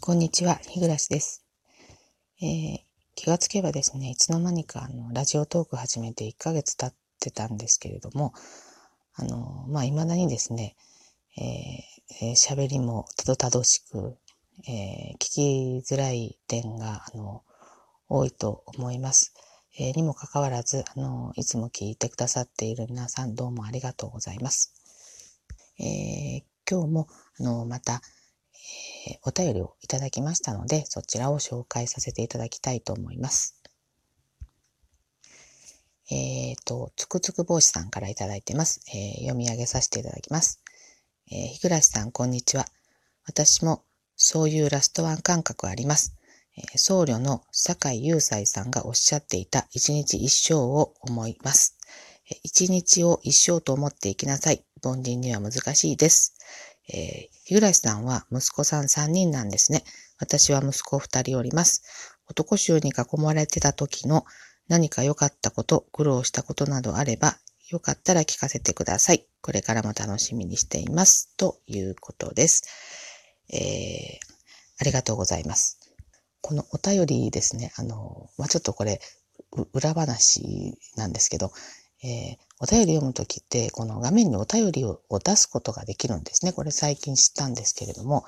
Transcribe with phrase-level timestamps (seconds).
[0.00, 1.44] こんにちは、日暮です。
[2.40, 2.78] えー、
[3.14, 8.32] 気がつけばですね、いつの間にかあのラジオトーク始めて1ヶ月経ってたんですけれども、
[9.14, 10.76] あの、まあ、未だにですね、
[11.36, 14.16] えー、喋りもたどたどしく、
[14.66, 17.42] えー、聞きづらい点が、あの、
[18.08, 19.34] 多いと思います。
[19.78, 24.72] えー、にもかかわらず、あの、いつも聞いてくださっている皆さんどうもありがとうございます。
[25.80, 27.08] えー、今日も、
[27.40, 28.00] あの、また、
[29.06, 33.58] えお便りをいただきましたので、そちらを紹介させていただきたいと思います。
[36.10, 38.80] えっ、ー、と、つくつく帽子さんからいただいてます。
[38.88, 40.62] えー、読み上げさせていただきます。
[41.30, 42.66] えー、日暮さん、こんにちは。
[43.26, 43.84] 私も
[44.16, 46.16] そういうラストワン感覚あります。
[46.56, 51.78] えー、僧侶の坂井雄斎さんがおっしゃっていた一日一生を思います。
[52.42, 54.64] 一日を一生と思っていきなさい。
[54.82, 56.37] 凡人には難しいです。
[56.92, 59.84] えー、日暮さんは息子さん3人なんですね。
[60.18, 61.82] 私は息子2人おります。
[62.26, 64.24] 男衆に囲まれてた時の
[64.68, 67.38] 何か良かったこと、苦労したことなどあれば、
[67.70, 69.26] よかったら聞かせてください。
[69.42, 71.34] これからも楽しみにしています。
[71.36, 72.64] ということです。
[73.50, 74.18] えー、
[74.78, 75.78] ありがとうございます。
[76.40, 79.00] このお便りですね、あの、まあ、ちょっとこれ、
[79.72, 81.52] 裏話なんですけど、
[82.02, 86.52] えー、お便り読むときって、この画面にお便りを出すことができるんですね。
[86.52, 88.24] これ最近知ったんですけれども、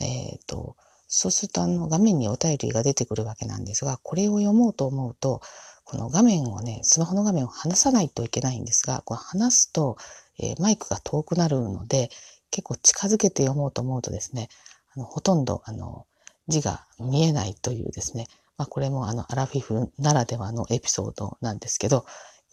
[0.00, 0.76] えっ、ー、と、
[1.08, 5.40] そうするとあの画面にお便りが出てくるわけなんですが、これを読もうと思うと、
[5.84, 9.96] この画面をね、スマホの画面を離さないといけないんですが、これ離すと、
[10.38, 12.10] えー、マイクが遠くなるので、
[12.50, 14.48] 結構近づけて読もうと思うとですね、
[14.94, 16.06] あのほとんどあの
[16.48, 22.06] 字が見えないというですね、まあ、これもあのアラフィフならではのエピソードなんですけど、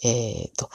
[0.03, 0.69] えっ、ー、と、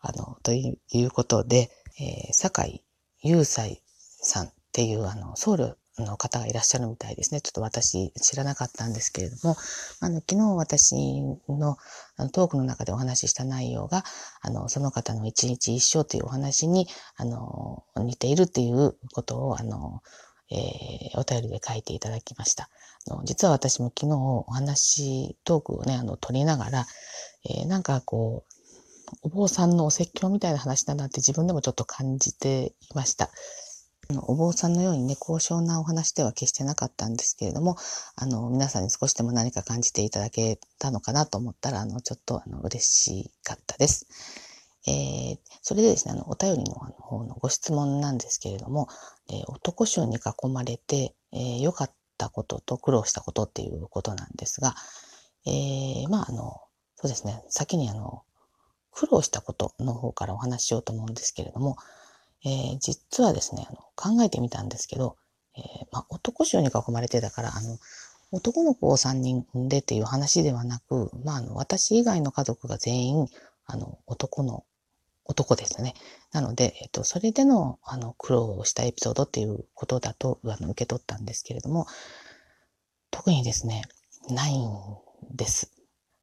[0.00, 2.84] あの、ということで、えー、坂井
[3.22, 3.82] 雄斎
[4.20, 7.40] さんっていうあの僧侶の方がいらっしゃるみたいですね。
[7.40, 9.56] ちょっと私知らなかったんですけれども、
[10.00, 11.78] あの昨日私の
[12.16, 14.02] あのトークの中でお話しした内容が、
[14.40, 20.02] あのその方の一日一生というお話にあの似ているっていうことをあの、
[20.50, 22.68] えー、お便りで書いていただきました。
[23.08, 26.86] あの実は私も昨日お話、トークをね、あの取りながら、
[27.48, 28.53] えー、なんかこう、
[29.22, 33.30] お坊さんのお説教みたいな話だなって自分でもちょっと感じていました。
[34.26, 37.76] お坊さんのようにね、高尚なお話では決してなかったんですけれども、
[38.16, 44.06] あの、皆さんに少しでも何か感じていただけたのかなと思ったら、あの、ちょっと、あの、嬉しかったです。
[44.86, 48.88] えー、それでですね、あの、お便りの方のご質問なんですけれども、
[49.30, 54.74] えー、男衆に囲まれて、えー、良かったことと苦労したことっていうことなんですが、
[55.46, 56.60] えー、まあ、あの、
[56.96, 58.22] そうですね、先にあの、
[58.94, 61.76] 苦労したことの方からお話ししようと思うんですけれども、
[62.44, 65.16] えー、実はですね、あの考えてみたんですけど、
[65.56, 65.62] えー、
[65.92, 67.78] まあ、男衆に囲まれてたから、あの、
[68.32, 73.28] 男の子を3人産んでっていう話ではなく、まあ、あの、私以外の家族が全員、
[73.66, 74.64] あの、男の、
[75.24, 75.94] 男ですね。
[76.32, 81.86] なので、えっ、と、それでの、あの、苦労をしたエピソードっていうことだと、あの、受け取ったんですけれども、
[83.10, 83.82] 特にですね、
[84.28, 84.68] ないん
[85.30, 85.70] です。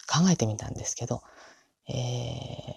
[0.08, 1.24] 考えてみたんですけど、
[1.88, 2.74] えー、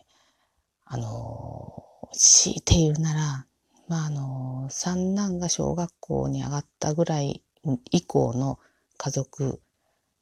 [0.85, 3.47] あの、強いて言うなら、
[3.89, 7.43] まあ、あの、三男が小学校に上がったぐらい
[7.91, 8.59] 以降の
[8.97, 9.61] 家族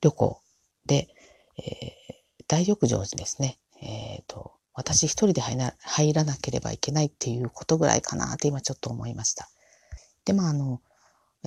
[0.01, 0.41] 旅行
[0.87, 1.09] で、
[1.59, 9.49] えー、大浴場にですね、えっ、ー、と、私一人で入ら入らなければいけないっていうことぐらいかなって今ちょっと思いました。
[10.25, 10.81] で、まあ、あの、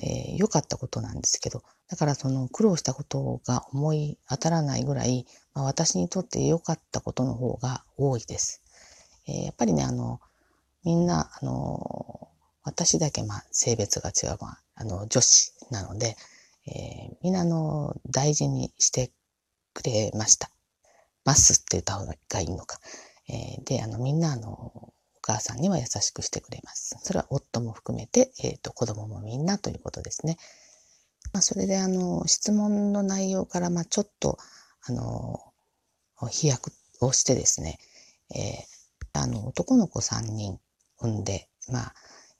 [0.02, 8.62] えー、良かったことなんですけど、だからその苦労したことが思い当たらないぐらい、まあ、私にとって良かったことの方が多いです。
[9.26, 10.20] えー、やっぱりね、あの、
[10.84, 12.28] みんな、あの、
[12.62, 16.16] 私だけまあ性別が違う、まあ、あの女子なので、
[16.66, 19.12] えー、みんなあの大事にして
[19.72, 20.50] くれました。
[21.24, 22.78] ますって言った方がいいのか。
[23.28, 24.92] えー、で、あの、みんなあの、
[25.26, 26.96] 母さんには優しくしてくれます。
[27.02, 30.38] それは夫も含めて、えっ、ー、と、子供もみんなということですね。
[31.32, 34.38] まあ、それで、あの、質問の内容から、まあ、ちょっと、
[34.82, 35.40] あの、
[36.30, 36.70] 飛躍
[37.00, 37.78] をしてですね、
[38.34, 40.60] えー、あの、男の子3人
[40.98, 41.94] 産んで、まあ、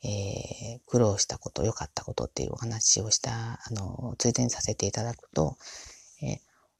[0.05, 5.56] えー、苦労したこと、良かったことっていうお話をした、あの、ついでにさせていただくと、
[6.23, 6.39] えー、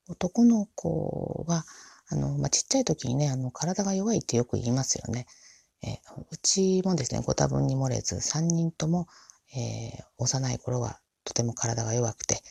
[0.09, 1.65] 男の子は、
[2.09, 5.27] あの、まあ、ちっちゃい時にね、あの、体が弱いってよく言いますよね。
[5.83, 5.99] え
[6.31, 9.07] うちもですね、ご多分に漏れず、3人とも、
[9.55, 12.43] えー、幼い頃はとても体が弱くて、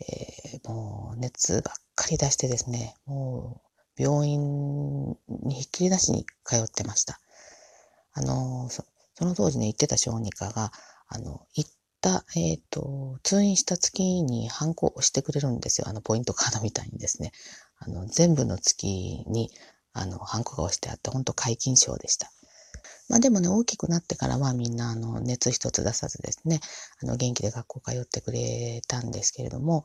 [0.00, 3.62] えー、もう熱ばっかり出してですね、も
[3.98, 7.20] う病院にひっきりなしに通ってました。
[8.14, 8.84] あのそ、
[9.14, 10.72] その当時ね、行ってた小児科が、
[11.08, 11.70] あの、行っ
[12.00, 15.88] た、えっ、ー、と、通院した月にハンコを押してくれるんですよ。
[15.88, 17.32] あの、ポイントカードみたいにですね。
[17.78, 18.86] あの、全部の月
[19.26, 19.50] に、
[19.92, 22.32] あの、ハンコが押してあって、本当皆勤賞でした。
[23.08, 26.60] まあでもね、大きくなってからはみんな、あの、熱一つ出さずですね、
[27.02, 29.84] あの、元気で学校通ってくれたんですけれども、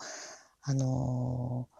[0.61, 1.77] あのー、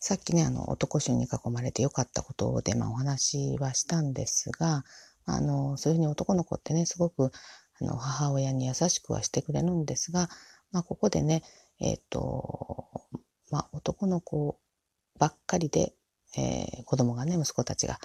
[0.00, 4.84] さっきね、あの、男衆に囲まれて良かったことで、まあお話はしたんですが、
[5.26, 7.30] あの、そういうふうに男の子ってね、すごく、
[7.80, 10.28] あの、母親に優しくはしてくれるんですが、
[10.72, 11.44] まあここでね、
[11.80, 12.88] えっ、ー、と、
[13.50, 14.58] まあ男の子
[15.18, 15.94] ばっかりで、
[16.36, 17.98] えー、子供がね、息子たちが、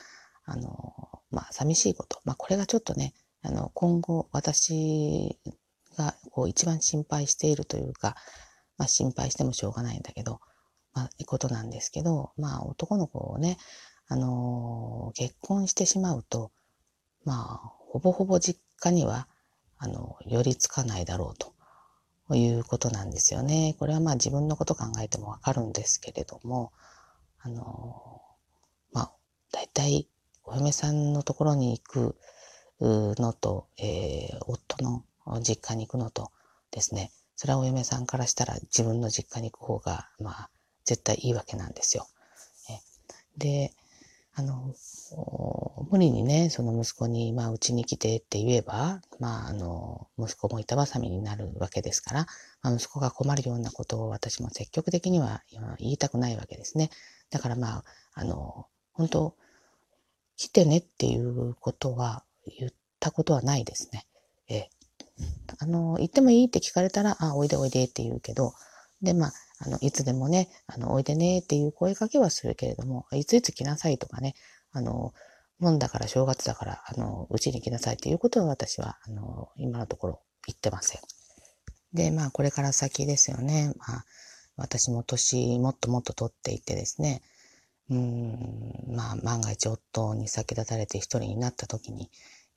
[0.46, 2.22] あの、まあ、寂しいこと。
[2.26, 5.38] まあ、これがちょっとね、あの、今後、私
[5.98, 8.16] が、こう、一番心配しているというか、
[8.78, 10.40] まあ、心配してもしょうがないんだけど、
[10.94, 13.58] まあ、いうことなんですけど、まあ、男の子をね、
[14.10, 16.52] あの結婚してしまうと、
[17.26, 19.28] まあ、ほぼほぼ実家には、
[19.78, 23.76] あの、寄りつかないだろうということなんですよね。
[23.78, 26.72] これはまあ自分のこと考えてもわかるんですけれども、
[27.40, 28.22] あの
[28.92, 29.12] まあ、
[29.52, 30.10] 大体、
[30.48, 32.16] お嫁さんのところに行く
[32.80, 35.04] のと、えー、夫の
[35.42, 36.32] 実家に行くのと
[36.72, 40.50] ですね、それはお嫁さんからしたら自分の実家に行く方が、まあ、
[40.86, 42.08] 絶対いいわけなんですよ。
[43.38, 43.72] で、
[44.34, 44.74] あの、
[45.90, 52.28] 無理にね、その息子に、まあ、うちに来てって言えば、まあ、あの、息子も板挟みになるわけですから、
[52.62, 55.44] まあ、息子が困るようなことを私も積極的には
[55.80, 56.90] 言いたくないわけですね。
[57.30, 57.84] だからまあ、
[58.14, 59.36] あの、本当
[60.38, 62.24] 来てねっていうことは
[62.60, 64.08] 言ったことはないですね。
[64.48, 64.70] ええ
[65.60, 68.54] あの、行ってもいいって聞かれたら、あ、おいでおいでって言うけど、
[69.02, 74.36] で、まあ、あの、いつでもね、あの、おいでねっていう声かけはするけれども、いついつ来なさいとかね、
[74.72, 75.14] あの、
[75.60, 81.02] もんだから正月だから、あの、うちに来なさいっていうことは私は、あの、今のところ言ってません。
[81.94, 83.74] で、まあ、これから先ですよね。
[83.78, 84.06] まあ、
[84.58, 87.24] 私も年もっともっと取っていってですね、
[87.90, 92.10] うん、まあ、万が一夫に先立たれて一人になった時に、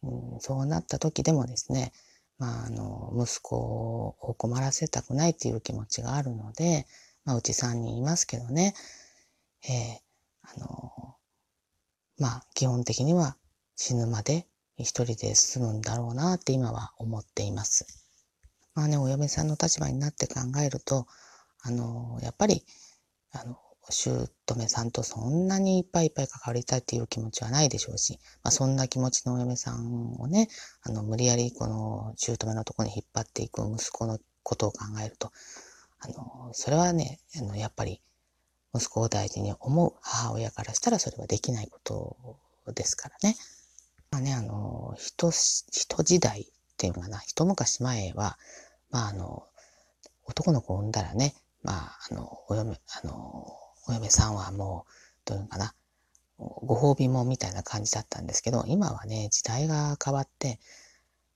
[0.02, 1.92] うん、そうなった時でもですね、
[2.38, 6.86] まあ、あの、息子を困らせたくないっていう気持ちがあるので、
[7.24, 8.74] まあ、うち三人いますけどね、
[9.62, 11.16] えー、あの、
[12.18, 13.36] まあ、基本的には
[13.76, 14.46] 死ぬまで
[14.78, 17.86] 一人で済むんだろうなって今は思っています。
[18.74, 21.06] まあね、お嫁さんの立場になって考えると、
[21.62, 22.64] あの、やっぱり、
[23.32, 23.58] あの、
[23.90, 30.48] 姑さんとそんなにいっぱいいっぱい関わりたいっていう気持ちはないでしょうし、まあ、そんな気持ちのお嫁さんをね、
[30.82, 35.32] あの、無理やりこの姑のとこに引っ張っていく息子のことを考えると、
[36.00, 38.00] あの、それはね、あの、やっぱり
[38.74, 43.36] 息子を大事に思う母親からしたらそれはできないことですからね。
[44.10, 46.46] まあね、あの、人、人時代っ
[46.76, 48.38] ていうのかな、一昔前は、
[48.90, 49.44] まああの、
[50.24, 53.59] 男の子を産んだらね、まあ、あの、お嫁、あの、
[53.90, 54.92] お嫁さんはもう、
[55.24, 55.74] どういうのかな、
[56.38, 60.60] ご褒美もみたいな感じだったんですけど、今はね、時代が変わって、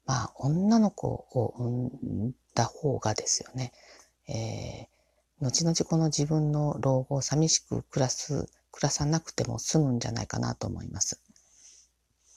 [0.07, 3.73] まあ、女の子を産んだ方がですよね、
[4.29, 11.21] えー、後々この自分の老後を寂しく暮らす、暮らさなくても済むんじゃないかなと思います。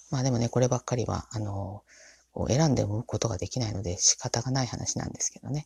[0.10, 1.84] まあでもね、こればっかりは、あの、
[2.48, 5.66] 選んで産むことができないので仕方がない話なんですけどね。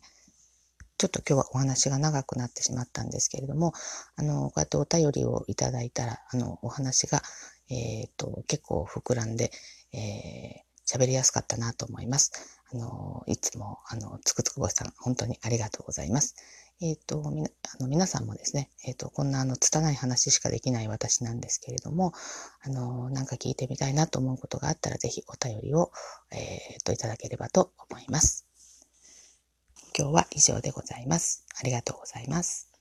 [1.02, 3.72] ちょっと今日はお話が長くなってしまったんですけれども、
[4.14, 7.22] あの、こうやってお便りをいただいたら、あの、お話が、
[7.68, 9.50] えっ、ー、と、結構膨らんで、
[9.92, 12.30] えー、喋りやすかったなと思います。
[12.72, 16.36] あの、いつも、あの、つくつく星さん、本当にありがとうございます。
[16.80, 22.12] えっ、ー、と、みな、あの、皆さんもですね、えっ、と、こんな、あの、拙い話しかできない私なんですけれども、
[22.60, 25.90] あの、なんか聞いてみたいなと思うことがあったら、ぜひお便りを、
[26.30, 28.46] えっ、と、いただければと思います。
[29.96, 31.44] 今日は以上でございます。
[31.58, 32.71] ありがとうございます。